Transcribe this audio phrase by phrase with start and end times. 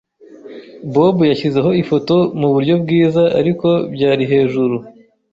[0.93, 4.75] Bob yashyizeho ifoto muburyo bwiza, ariko byari hejuru.